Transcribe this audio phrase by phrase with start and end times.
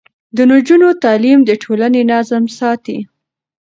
[0.35, 2.99] د نجونو تعليم د ټولنې نظم ساتي.